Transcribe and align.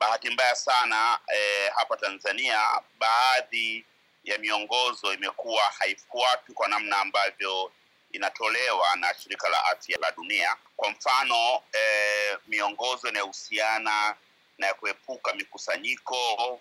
bahati 0.00 0.30
mbaya 0.30 0.54
sana 0.56 1.18
eh, 1.34 1.72
hapa 1.74 1.96
Tanzania 1.96 2.60
baadhi 2.98 3.84
ya 4.24 4.38
miongozo 4.38 5.12
imekuwa 5.14 5.62
haifuatwi 5.62 6.54
kwa 6.54 6.68
namna 6.68 6.98
ambavyo 6.98 7.72
inatolewa 8.12 8.96
na 8.96 9.14
shirika 9.14 9.48
la 9.48 9.64
afya 9.64 9.98
la 10.00 10.10
dunia. 10.12 10.56
Kwa 10.76 10.90
mfano 10.90 11.62
eh, 11.72 12.38
miongozo 12.46 13.08
inayohusiana 13.08 14.14
na 14.58 14.74
kuepuka 14.74 15.34
mikusanyiko, 15.34 16.16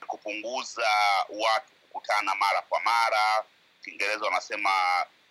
kupunguza 0.08 0.90
watu 1.30 1.72
kukutana 1.82 2.36
mara 2.36 2.62
kwa 2.62 2.80
mara, 2.80 3.44
Kiingereza 3.84 4.26
wanasema 4.26 4.70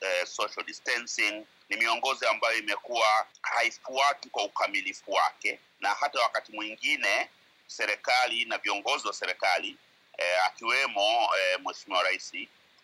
eh, 0.01 0.27
social 0.27 0.67
distancing, 0.67 1.45
ni 1.69 1.77
miongozo 1.77 2.29
ambayo 2.31 2.59
imekuwa 2.59 3.27
haifuatwi 3.43 4.31
kwa 4.31 4.45
ukamilifu 4.45 5.13
wake, 5.13 5.59
na 5.81 5.89
hata 5.89 6.21
wakati 6.21 6.53
mwingine 6.53 7.29
serikali 7.69 8.45
na 8.45 8.59
viongozi 8.59 9.07
wa 9.07 9.13
serikali 9.15 9.77
eh, 10.19 10.45
akiwemo 10.47 11.29
eh, 11.39 11.61
Mheshimiwa 11.61 12.03
Rais 12.03 12.33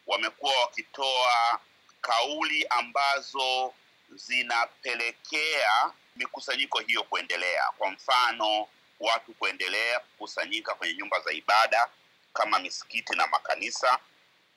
wamekuwa 0.06 0.60
wakitoa 0.60 1.60
kauli 2.00 2.66
ambazo 2.66 3.74
zinapelekea 4.14 5.92
mikusanyiko 6.16 6.78
hiyo 6.80 7.02
kuendelea. 7.02 7.62
Kwa 7.78 7.90
mfano, 7.90 8.68
watu 9.00 9.32
kuendelea 9.34 10.00
kukusanyika 10.00 10.74
kwenye 10.74 10.94
nyumba 10.94 11.20
za 11.20 11.32
ibada 11.32 11.88
kama 12.32 12.58
misikiti 12.58 13.16
na 13.16 13.26
makanisa 13.26 13.98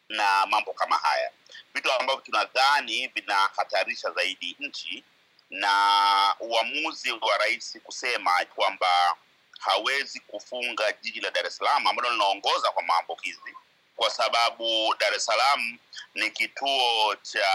na 0.10 0.46
mambo 0.46 0.74
kama 0.74 0.98
haya, 0.98 1.32
vitu 1.74 1.92
ambavyo 1.92 2.22
tunadhani 2.22 3.08
vinahatarisha 3.08 4.12
zaidi 4.12 4.56
nchi, 4.60 5.04
na 5.50 6.36
uamuzi 6.40 7.12
wa 7.12 7.38
rais 7.38 7.80
kusema 7.84 8.46
kwamba 8.56 9.16
hawezi 9.60 10.20
kufunga 10.20 10.92
jiji 10.92 11.22
la 11.22 11.32
Dar 11.32 11.46
es 11.48 11.58
Salaam 11.58 11.88
ambalo 11.88 12.10
linaongoza 12.12 12.72
kwa 12.72 12.84
maambukizi, 12.84 13.56
kwa 13.96 14.10
sababu 14.10 14.96
Dar 15.00 15.14
es 15.14 15.26
Salaam 15.26 15.78
ni 16.16 16.32
kituo 16.32 17.16
cha 17.22 17.50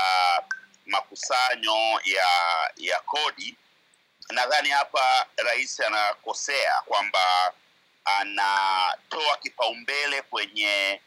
makusanyo 0.87 2.01
ya 2.05 2.27
ya 2.77 3.01
kodi. 3.01 3.57
Nadhani 4.31 4.69
hapa 4.71 5.27
rais 5.37 5.81
anakosea 5.81 6.83
kwamba 6.85 7.53
anatoa 8.05 9.37
kipaumbele 9.37 10.23
kwenye 10.23 11.01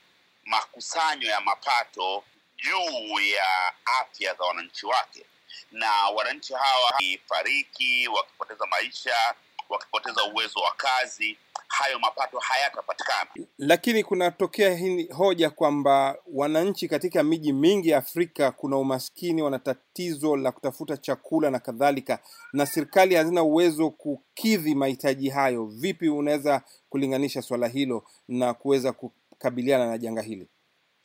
makusanyo 0.46 1.28
ya 1.30 1.42
mapato 1.42 2.24
juu 2.58 3.20
ya 3.20 3.74
afya 3.86 4.34
za 4.34 4.44
wananchi 4.46 4.86
wake, 4.86 5.26
na 5.72 5.92
wananchi 5.92 6.54
hawa 6.54 6.86
wakifariki, 6.86 8.08
wakipoteza 8.08 8.66
maisha, 8.66 9.36
wakipoteza 9.70 10.24
uwezo 10.24 10.60
wa 10.60 10.72
kazi, 10.78 11.38
hayo 11.68 12.00
mapato 12.00 12.40
hayatapatikana. 12.40 13.30
Lakini 13.58 14.04
kunatokea 14.04 14.76
hii 14.76 15.08
hoja 15.08 15.50
kwamba 15.50 16.16
wananchi 16.34 16.88
katika 16.88 17.24
miji 17.24 17.54
mingi 17.54 17.90
ya 17.90 17.98
Afrika 17.98 18.52
kuna 18.52 18.78
umaskini, 18.78 19.42
wana 19.42 19.60
tatizo 19.60 20.36
la 20.38 20.52
kutafuta 20.52 20.98
chakula 20.98 21.50
na 21.52 21.60
kadhalika, 21.60 22.20
na 22.54 22.66
serikali 22.66 23.16
hazina 23.16 23.44
uwezo 23.44 23.90
kukidhi 23.90 24.76
mahitaji 24.76 25.30
hayo. 25.30 25.66
Vipi 25.66 26.10
unaweza 26.10 26.62
kulinganisha 26.90 27.42
swala 27.42 27.68
hilo 27.68 28.06
na 28.28 28.54
kuweza 28.54 28.92
kukabiliana 28.94 29.88
na 29.88 29.98
janga 29.98 30.22
hili? 30.22 30.48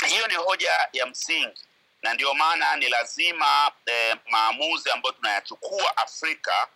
Hiyo 0.06 0.26
ni 0.26 0.34
hoja 0.34 0.70
ya 0.92 1.06
msingi, 1.06 1.60
na 2.02 2.14
ndio 2.14 2.34
maana 2.34 2.76
ni 2.76 2.88
lazima 2.88 3.72
eh, 3.86 4.16
maamuzi 4.30 4.90
ambayo 4.90 5.14
tunayachukua 5.14 5.96
Afrika 5.96 6.68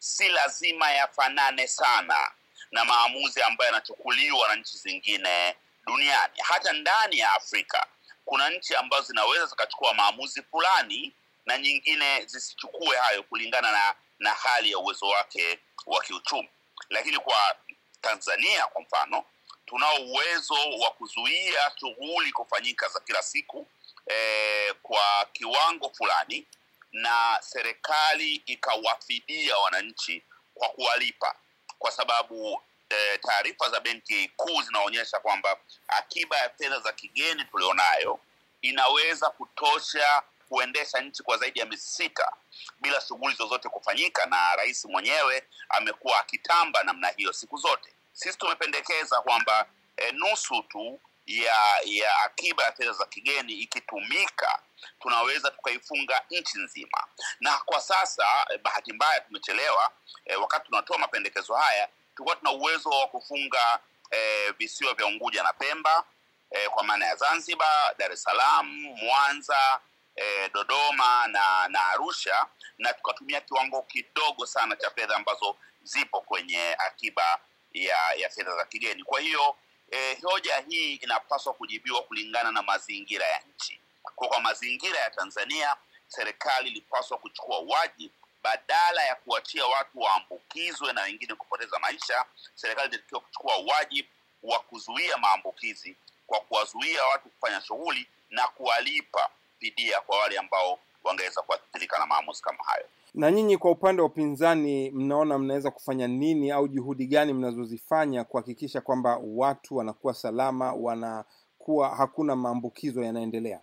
si 0.00 0.28
lazima 0.28 0.90
yafanane 0.92 1.68
sana 1.68 2.30
na 2.70 2.84
maamuzi 2.84 3.42
ambayo 3.42 3.66
yanachukuliwa 3.70 4.48
na 4.48 4.54
nchi 4.56 4.76
zingine 4.78 5.56
duniani. 5.86 6.34
Hata 6.42 6.72
ndani 6.72 7.18
ya 7.18 7.32
Afrika 7.32 7.86
kuna 8.24 8.50
nchi 8.50 8.74
ambazo 8.74 9.02
zinaweza 9.02 9.46
zikachukua 9.46 9.94
maamuzi 9.94 10.42
fulani 10.42 11.12
na 11.46 11.58
nyingine 11.58 12.24
zisichukue 12.24 12.96
hayo 12.96 13.22
kulingana 13.22 13.72
na, 13.72 13.94
na 14.18 14.30
hali 14.30 14.70
ya 14.70 14.78
uwezo 14.78 15.06
wake 15.06 15.58
wa 15.86 16.02
kiuchumi. 16.02 16.48
Lakini 16.90 17.18
kwa 17.18 17.56
Tanzania 18.00 18.66
kwa 18.66 18.82
mfano, 18.82 19.24
tunao 19.66 19.96
uwezo 19.96 20.54
wa 20.54 20.90
kuzuia 20.90 21.60
shughuli 21.80 22.32
kufanyika 22.32 22.88
za 22.88 23.00
kila 23.00 23.22
siku 23.22 23.68
eh, 24.06 24.74
kwa 24.82 25.26
kiwango 25.32 25.90
fulani 25.90 26.46
na 26.92 27.38
serikali 27.40 28.34
ikawafidia 28.34 29.58
wananchi 29.58 30.22
kwa 30.54 30.68
kuwalipa 30.68 31.34
kwa 31.78 31.90
sababu 31.90 32.62
e, 32.90 33.18
taarifa 33.18 33.70
za 33.70 33.80
benki 33.80 34.28
kuu 34.36 34.62
zinaonyesha 34.62 35.18
kwamba 35.20 35.56
akiba 35.88 36.36
ya 36.36 36.50
fedha 36.50 36.80
za 36.80 36.92
kigeni 36.92 37.44
tulionayo 37.44 38.20
inaweza 38.62 39.30
kutosha 39.30 40.22
kuendesha 40.48 41.00
nchi 41.00 41.22
kwa 41.22 41.36
zaidi 41.36 41.60
ya 41.60 41.66
miezi 41.66 41.86
sita 41.86 42.32
bila 42.80 43.00
shughuli 43.00 43.34
zozote 43.36 43.68
kufanyika, 43.68 44.26
na 44.26 44.56
rais 44.56 44.84
mwenyewe 44.84 45.42
amekuwa 45.68 46.18
akitamba 46.20 46.82
namna 46.84 47.08
hiyo 47.08 47.32
siku 47.32 47.56
zote. 47.56 47.92
Sisi 48.12 48.38
tumependekeza 48.38 49.20
kwamba 49.20 49.66
e, 49.96 50.12
nusu 50.12 50.62
tu 50.62 51.00
ya 51.26 51.56
ya 51.84 52.18
akiba 52.24 52.64
ya 52.64 52.72
fedha 52.72 52.92
za 52.92 53.06
kigeni 53.06 53.52
ikitumika 53.52 54.58
tunaweza 55.00 55.50
tukaifunga 55.50 56.22
nchi 56.30 56.58
nzima, 56.58 57.04
na 57.40 57.56
kwa 57.58 57.80
sasa 57.80 58.24
eh, 58.50 58.60
bahati 58.62 58.92
mbaya 58.92 59.20
tumechelewa. 59.20 59.90
Eh, 60.24 60.40
wakati 60.40 60.66
tunatoa 60.66 60.98
mapendekezo 60.98 61.54
haya 61.54 61.88
tulikuwa 62.16 62.36
tuna 62.36 62.50
uwezo 62.50 62.90
wa 62.90 63.06
kufunga 63.08 63.78
eh, 64.10 64.54
visiwa 64.58 64.94
vya 64.94 65.06
Unguja 65.06 65.42
na 65.42 65.52
Pemba 65.52 66.04
eh, 66.50 66.68
kwa 66.70 66.84
maana 66.84 67.06
ya 67.06 67.16
Zanzibar, 67.16 67.94
Dar 67.98 68.12
es 68.12 68.22
Salaam, 68.22 68.66
Mwanza, 69.02 69.80
eh, 70.16 70.50
Dodoma 70.54 71.26
na 71.26 71.68
na 71.68 71.86
Arusha, 71.86 72.46
na 72.78 72.92
tukatumia 72.92 73.40
kiwango 73.40 73.82
kidogo 73.82 74.46
sana 74.46 74.76
cha 74.76 74.90
fedha 74.90 75.16
ambazo 75.16 75.56
zipo 75.82 76.20
kwenye 76.20 76.74
akiba 76.78 77.38
ya 77.72 78.12
ya 78.16 78.30
fedha 78.30 78.56
za 78.56 78.64
kigeni. 78.64 79.02
Kwa 79.04 79.20
hiyo 79.20 79.56
eh, 79.90 80.18
hoja 80.22 80.64
hii 80.68 80.94
inapaswa 80.94 81.54
kujibiwa 81.54 82.02
kulingana 82.02 82.52
na 82.52 82.62
mazingira 82.62 83.26
ya 83.26 83.42
nchi. 83.54 83.79
Kwa 84.14 84.40
mazingira 84.40 84.98
ya 84.98 85.10
Tanzania, 85.10 85.76
serikali 86.08 86.68
ilipaswa 86.70 87.18
kuchukua 87.18 87.58
wajibu 87.58 88.14
badala 88.42 89.04
ya 89.04 89.14
kuachia 89.14 89.66
watu 89.66 89.98
waambukizwe 90.00 90.92
na 90.92 91.02
wengine 91.02 91.34
kupoteza 91.34 91.78
maisha. 91.78 92.24
Serikali 92.54 92.88
ilitakiwa 92.88 93.20
kuchukua 93.20 93.52
wajibu 93.56 94.08
wa 94.42 94.58
kuzuia 94.58 95.16
maambukizi 95.18 95.96
kwa 96.26 96.40
kuwazuia 96.40 97.04
watu 97.12 97.28
kufanya 97.28 97.60
shughuli 97.60 98.06
na 98.30 98.48
kuwalipa 98.48 99.28
fidia 99.58 100.00
kwa 100.00 100.18
wale 100.18 100.38
ambao 100.38 100.78
wangeweza 101.04 101.42
kuathirika 101.42 101.98
na 101.98 102.06
maamuzi 102.06 102.42
kama 102.42 102.64
hayo. 102.64 102.86
Na 103.14 103.30
nyinyi 103.30 103.56
kwa 103.58 103.70
upande 103.70 104.02
wa 104.02 104.08
upinzani, 104.08 104.90
mnaona 104.90 105.38
mnaweza 105.38 105.70
kufanya 105.70 106.06
nini 106.08 106.50
au 106.50 106.68
juhudi 106.68 107.06
gani 107.06 107.32
mnazozifanya 107.32 108.24
kuhakikisha 108.24 108.80
kwamba 108.80 109.20
watu 109.24 109.76
wanakuwa 109.76 110.14
salama, 110.14 110.72
wanakuwa 110.72 111.96
hakuna 111.96 112.36
maambukizo 112.36 113.02
yanaendelea? 113.02 113.60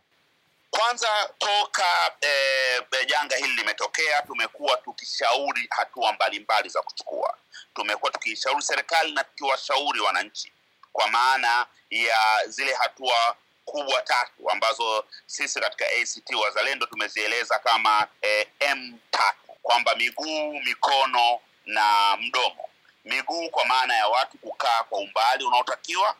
Kwanza 0.87 1.29
toka 1.37 2.11
e, 2.21 3.05
janga 3.05 3.35
hili 3.35 3.55
limetokea, 3.55 4.21
tumekuwa 4.21 4.77
tukishauri 4.77 5.67
hatua 5.69 6.13
mbalimbali 6.13 6.69
za 6.69 6.81
kuchukua. 6.81 7.37
Tumekuwa 7.75 8.11
tukishauri 8.11 8.61
serikali 8.61 9.11
na 9.11 9.23
tukiwashauri 9.23 9.99
wananchi, 9.99 10.51
kwa 10.93 11.07
maana 11.07 11.65
ya 11.89 12.19
zile 12.47 12.73
hatua 12.73 13.35
kubwa 13.65 14.01
tatu 14.01 14.51
ambazo 14.51 15.05
sisi 15.25 15.59
katika 15.59 15.85
ACT 15.85 16.33
Wazalendo 16.43 16.85
tumezieleza 16.85 17.59
kama 17.59 18.07
e, 18.21 18.47
M 18.59 18.99
tatu, 19.11 19.51
kwamba 19.61 19.95
miguu, 19.95 20.53
mikono 20.53 21.39
na 21.65 22.17
mdomo. 22.21 22.69
Miguu 23.05 23.49
kwa 23.49 23.65
maana 23.65 23.95
ya 23.95 24.07
watu 24.07 24.37
kukaa 24.37 24.83
kwa 24.83 24.99
umbali 24.99 25.43
unaotakiwa, 25.43 26.15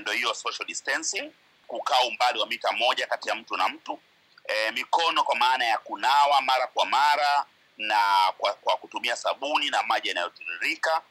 ndio 0.00 0.12
hiyo 0.12 0.34
social 0.34 0.66
distancing 0.66 1.32
kukaa 1.66 2.00
umbali 2.00 2.38
wa 2.40 2.46
mita 2.46 2.72
moja 2.72 3.06
kati 3.06 3.28
ya 3.28 3.34
mtu 3.34 3.56
na 3.56 3.68
mtu. 3.68 3.98
E, 4.44 4.70
mikono 4.70 5.22
kwa 5.24 5.36
maana 5.36 5.64
ya 5.64 5.78
kunawa 5.78 6.40
mara 6.42 6.66
kwa 6.66 6.86
mara 6.86 7.46
na 7.78 8.32
kwa, 8.38 8.52
kwa 8.54 8.76
kutumia 8.76 9.16
sabuni 9.16 9.70
na 9.70 9.82
maji 9.82 10.08
yanayotiririka, 10.08 11.02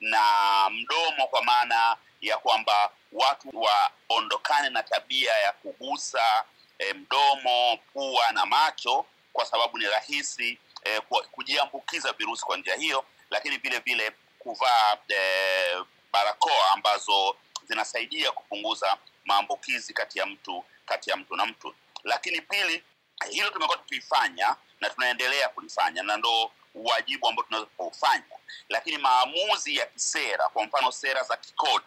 na 0.00 0.20
mdomo 0.70 1.26
kwa 1.26 1.42
maana 1.42 1.96
ya 2.20 2.38
kwamba 2.38 2.90
watu 3.12 3.66
waondokane 4.08 4.68
na 4.70 4.82
tabia 4.82 5.32
ya 5.32 5.52
kugusa 5.52 6.44
e, 6.78 6.92
mdomo, 6.94 7.76
pua 7.92 8.32
na 8.32 8.46
macho, 8.46 9.06
kwa 9.32 9.44
sababu 9.46 9.78
ni 9.78 9.84
rahisi 9.86 10.58
e, 10.84 11.00
kujiambukiza 11.30 12.12
virusi 12.12 12.44
kwa 12.44 12.56
njia 12.56 12.74
hiyo, 12.76 13.04
lakini 13.30 13.56
vile 13.58 13.78
vile 13.78 14.12
kuvaa 14.38 14.96
e, 15.08 15.84
barakoa 16.12 16.70
ambazo 16.72 17.36
zinasaidia 17.64 18.32
kupunguza 18.32 18.96
maambukizi 19.24 19.92
kati 19.94 20.18
ya 20.18 20.26
mtu 20.26 20.64
kati 20.86 21.10
ya 21.10 21.16
mtu 21.16 21.36
na 21.36 21.46
mtu. 21.46 21.74
Lakini 22.04 22.40
pili, 22.40 22.84
hilo 23.30 23.50
tumekuwa 23.50 23.76
tukifanya 23.78 24.56
na 24.80 24.90
tunaendelea 24.90 25.48
kulifanya, 25.48 26.02
na 26.02 26.16
ndo 26.16 26.50
wajibu 26.74 27.28
ambao 27.28 27.44
tunaweza 27.44 27.70
kuufanya, 27.76 28.24
lakini 28.68 28.98
maamuzi 28.98 29.76
ya 29.76 29.86
kisera, 29.86 30.48
kwa 30.48 30.64
mfano 30.64 30.92
sera 30.92 31.22
za 31.22 31.36
kikodi 31.36 31.86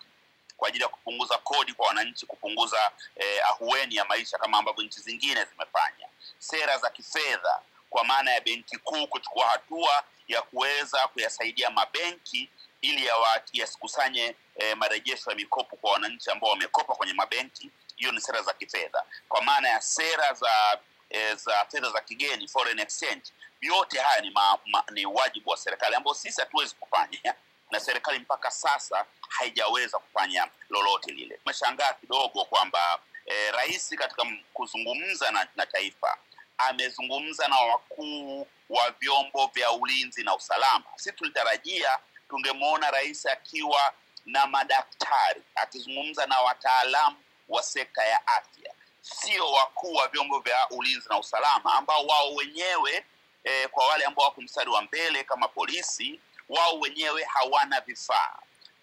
kwa 0.57 0.67
ajili 0.67 0.83
ya 0.83 0.89
kupunguza 0.89 1.37
kodi 1.37 1.73
kwa 1.73 1.87
wananchi, 1.87 2.25
kupunguza 2.25 2.91
eh, 3.15 3.45
ahueni 3.49 3.95
ya 3.95 4.05
maisha 4.05 4.37
kama 4.37 4.57
ambavyo 4.57 4.83
nchi 4.83 4.99
zingine 5.01 5.45
zimefanya, 5.45 6.07
sera 6.39 6.77
za 6.77 6.89
kifedha 6.89 7.59
kwa 7.89 8.03
maana 8.03 8.31
ya 8.31 8.41
benki 8.41 8.77
kuu 8.77 9.07
kuchukua 9.07 9.47
hatua 9.47 10.03
ya 10.27 10.41
kuweza 10.41 11.07
kuyasaidia 11.07 11.69
mabenki 11.69 12.49
ili 12.81 13.09
yasikusanye 13.53 14.35
eh, 14.55 14.77
marejesho 14.77 15.29
ya 15.29 15.35
mikopo 15.35 15.75
kwa 15.75 15.91
wananchi 15.91 16.31
ambao 16.31 16.49
wamekopa 16.49 16.95
kwenye 16.95 17.13
mabenki. 17.13 17.71
Hiyo 17.95 18.11
ni 18.11 18.21
sera 18.21 18.41
za 18.41 18.53
kifedha. 18.53 19.03
Kwa 19.29 19.41
maana 19.41 19.69
ya 19.69 19.81
sera 19.81 20.33
za 20.33 20.79
e, 21.09 21.35
za 21.35 21.65
fedha 21.71 21.89
za 21.89 22.01
kigeni, 22.01 22.47
foreign 22.47 22.79
exchange, 22.79 23.23
yote 23.61 23.99
haya 23.99 24.21
ni, 24.21 24.29
ma, 24.31 24.57
ma, 24.65 24.83
ni 24.91 25.05
wajibu 25.05 25.49
wa 25.49 25.57
serikali 25.57 25.95
ambao 25.95 26.13
sisi 26.13 26.41
hatuwezi 26.41 26.75
kufanya 26.75 27.35
na 27.71 27.79
serikali 27.79 28.19
mpaka 28.19 28.51
sasa 28.51 29.05
haijaweza 29.29 29.99
kufanya 29.99 30.47
lolote 30.69 31.11
lile. 31.11 31.37
Tumeshangaa 31.37 31.93
kidogo 31.93 32.45
kwamba 32.45 32.99
e, 33.25 33.51
rais 33.51 33.89
katika 33.97 34.23
kuzungumza 34.53 35.31
na, 35.31 35.47
na 35.55 35.65
taifa 35.65 36.17
amezungumza 36.57 37.47
na 37.47 37.57
wakuu 37.59 38.47
wa 38.69 38.91
vyombo 38.91 39.47
vya 39.53 39.71
ulinzi 39.71 40.23
na 40.23 40.35
usalama. 40.35 40.83
si 40.95 41.11
tulitarajia 41.11 41.99
tungemwona 42.29 42.91
rais 42.91 43.25
akiwa 43.25 43.93
na 44.25 44.47
madaktari 44.47 45.41
akizungumza 45.55 46.25
na 46.25 46.39
wataalamu 46.39 47.15
wa 47.49 47.63
sekta 47.63 48.03
ya 48.05 48.27
afya, 48.27 48.73
sio 49.01 49.51
wakuu 49.51 49.93
wa 49.93 50.07
vyombo 50.07 50.39
vya 50.39 50.69
ulinzi 50.69 51.09
na 51.09 51.19
usalama 51.19 51.73
ambao 51.73 52.05
wao 52.05 52.33
wenyewe 52.35 53.05
eh, 53.43 53.69
kwa 53.69 53.87
wale 53.87 54.05
ambao 54.05 54.25
wako 54.25 54.41
mstari 54.41 54.69
wa 54.69 54.81
mbele 54.81 55.23
kama 55.23 55.47
polisi, 55.47 56.19
wao 56.49 56.79
wenyewe 56.79 57.23
hawana 57.23 57.81
vifaa. 57.81 58.35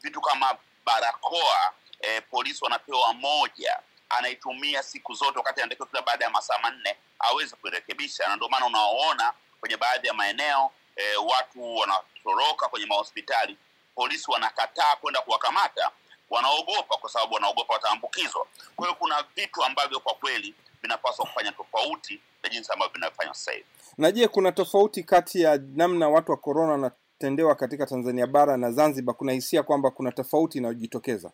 Vitu 0.03 0.21
kama 0.21 0.57
barakoa 0.85 1.73
eh, 2.01 2.23
polisi 2.31 2.65
wanapewa 2.65 3.15
moja 3.15 3.79
anaitumia 4.09 4.83
siku 4.83 5.15
zote, 5.15 5.39
wakati 5.39 5.61
anatakiwa 5.61 5.89
kila 5.89 6.03
baada 6.03 6.25
ya 6.25 6.31
masaa 6.31 6.59
manne 6.59 6.97
aweze 7.19 7.57
kuirekebisha, 7.57 8.29
na 8.29 8.37
ndio 8.37 8.49
maana 8.49 8.67
unaoona 8.67 9.33
kwenye 9.61 9.77
baadhi 9.77 10.07
ya 10.07 10.15
maeneo 10.15 10.71
e, 10.97 11.17
watu 11.17 11.77
wanatoroka 11.77 12.69
kwenye 12.69 12.87
mahospitali, 12.87 13.57
polisi 13.95 14.31
wanakataa 14.31 14.97
kwenda 14.97 15.21
kuwakamata, 15.21 15.91
wanaogopa 16.33 16.97
kwa 16.97 17.11
sababu 17.11 17.35
wanaogopa 17.35 17.73
wataambukizwa. 17.75 18.47
Kwa 18.77 18.87
hiyo 18.87 18.97
kuna 18.99 19.25
vitu 19.37 19.65
ambavyo 19.65 20.01
kwa 20.01 20.15
kweli 20.15 20.55
vinapaswa 20.83 21.27
kufanya 21.27 21.53
tofauti 21.53 22.21
na 22.43 22.49
jinsi 22.49 22.73
ambavyo 22.73 22.93
vinafanywa 22.95 23.35
sasa 23.35 23.53
hivi. 23.53 23.65
Na 23.99 24.13
je, 24.13 24.29
kuna 24.29 24.53
tofauti 24.53 25.03
kati 25.05 25.41
ya 25.43 25.59
namna 25.75 26.09
watu 26.09 26.31
wa 26.31 26.37
korona 26.37 26.73
wanatendewa 26.73 27.55
katika 27.55 27.87
Tanzania 27.87 28.27
bara 28.27 28.57
na 28.57 28.71
Zanzibar? 28.73 29.15
Kuna 29.15 29.33
hisia 29.33 29.63
kwamba 29.63 29.91
kuna 29.91 30.13
tofauti 30.13 30.59
inayojitokeza? 30.59 31.31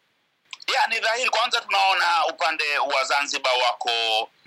Ya, 0.74 0.86
ni 0.86 1.00
dhahiri. 1.00 1.30
Kwanza 1.30 1.60
tunaona 1.60 2.04
upande 2.34 2.64
wa 2.78 3.04
Zanzibar 3.04 3.52
wako 3.66 3.90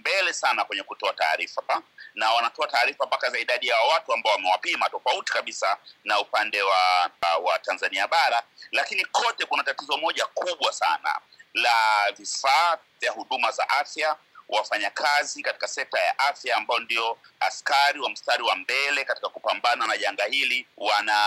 mbele 0.01 0.33
sana 0.33 0.65
kwenye 0.65 0.83
kutoa 0.83 1.13
taarifa 1.13 1.81
na 2.15 2.29
wanatoa 2.33 2.67
taarifa 2.67 3.05
mpaka 3.05 3.29
za 3.29 3.39
idadi 3.39 3.67
ya 3.67 3.75
watu 3.81 4.13
ambao 4.13 4.33
wamewapima, 4.33 4.89
tofauti 4.89 5.33
kabisa 5.33 5.77
na 6.03 6.19
upande 6.19 6.61
wa, 6.61 7.11
wa 7.43 7.59
Tanzania 7.59 8.07
bara. 8.07 8.43
Lakini 8.71 9.05
kote 9.05 9.45
kuna 9.45 9.63
tatizo 9.63 9.97
moja 9.97 10.25
kubwa 10.25 10.73
sana 10.73 11.19
la 11.53 12.11
vifaa 12.17 12.77
vya 13.01 13.11
huduma 13.11 13.51
za 13.51 13.69
afya, 13.69 14.15
wafanyakazi 14.49 15.41
katika 15.43 15.67
sekta 15.67 15.99
ya 15.99 16.19
afya 16.19 16.55
ambao 16.57 16.79
ndio 16.79 17.17
askari 17.39 17.99
wa 17.99 18.09
mstari 18.09 18.43
wa 18.43 18.55
mbele 18.55 19.05
katika 19.05 19.29
kupambana 19.29 19.87
na 19.87 19.97
janga 19.97 20.25
hili, 20.25 20.67
wana 20.77 21.17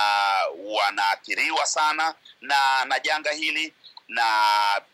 wanaathiriwa 0.65 1.67
sana 1.67 2.15
na 2.41 2.85
na 2.85 2.99
janga 3.01 3.31
hili 3.33 3.75
na 4.09 4.25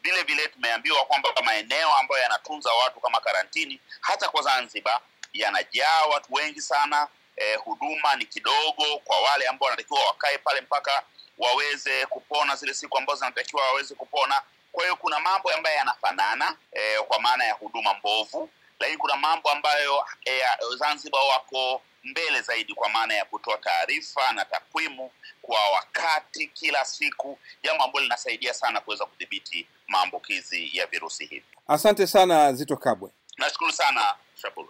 vile 0.02 0.22
vile 0.22 0.48
tumeambiwa 0.48 1.04
kwamba 1.04 1.28
maeneo 1.44 1.94
ambayo 1.94 2.22
yanatunza 2.22 2.72
watu 2.72 3.00
kama 3.00 3.20
karantini, 3.20 3.80
hata 4.00 4.28
kwa 4.28 4.42
Zanzibar 4.42 5.00
yanajaa 5.32 6.02
watu 6.12 6.34
wengi 6.34 6.60
sana. 6.60 7.08
Eh, 7.36 7.58
huduma 7.64 8.16
ni 8.16 8.26
kidogo 8.26 8.98
kwa 9.04 9.20
wale 9.20 9.46
ambao 9.48 9.66
wanatakiwa 9.66 10.06
wakae 10.06 10.38
pale 10.38 10.60
mpaka 10.60 11.02
waweze 11.38 12.06
kupona 12.06 12.56
zile 12.56 12.74
siku 12.74 12.98
ambazo 12.98 13.18
zinatakiwa 13.18 13.62
waweze 13.64 13.94
kupona. 13.94 14.42
Kwa 14.72 14.82
hiyo 14.84 14.96
kuna 14.96 15.20
mambo 15.20 15.50
ambayo 15.50 15.76
yanafanana 15.76 16.56
eh, 16.72 17.00
kwa 17.02 17.20
maana 17.20 17.44
ya 17.44 17.52
huduma 17.54 17.94
mbovu, 17.94 18.50
lakini 18.80 18.98
kuna 18.98 19.16
mambo 19.16 19.50
ambayo 19.50 20.06
eh, 20.24 20.42
Zanzibar 20.78 21.20
wako 21.22 21.82
mbele 22.04 22.42
zaidi 22.42 22.74
kwa 22.74 22.88
maana 22.88 23.14
ya 23.14 23.24
kutoa 23.24 23.58
taarifa 23.58 24.32
na 24.32 24.44
takwimu 24.44 25.10
kwa 25.42 25.68
wakati 25.74 26.46
kila 26.46 26.84
siku, 26.84 27.38
jambo 27.62 27.84
ambalo 27.84 28.02
linasaidia 28.02 28.54
sana 28.54 28.80
kuweza 28.80 29.04
kudhibiti 29.06 29.66
maambukizi 29.88 30.70
ya 30.76 30.86
virusi 30.86 31.26
hivi. 31.26 31.46
Asante 31.68 32.06
sana 32.06 32.52
Zito 32.52 32.76
Kabwe. 32.76 33.10
Nashukuru 33.38 33.72
sana 33.72 34.14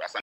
asante. 0.05 0.19